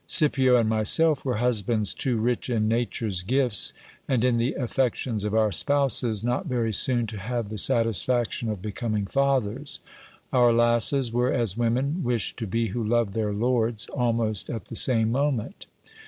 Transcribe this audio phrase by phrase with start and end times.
[0.07, 3.71] Scipio and myself were husbands too rich in nature's gifts
[4.07, 8.63] and in the affections of our spouses, not very soon to have the satisfaction of
[8.63, 9.79] becoming fathers:
[10.33, 14.75] our lasses were as women wish to be who love their lords, almost at the
[14.75, 15.67] same moment.